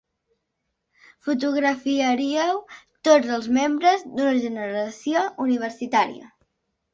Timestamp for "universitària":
5.47-6.33